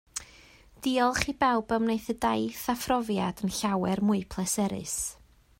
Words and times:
Diolch 0.85 1.27
i 1.33 1.35
bawb 1.43 1.75
a 1.77 1.79
wnaeth 1.83 2.09
y 2.15 2.17
daith 2.27 2.65
a 2.75 2.77
phrofiad 2.85 3.45
yn 3.49 3.55
llawer 3.59 4.03
mwy 4.09 4.27
pleserus 4.35 4.99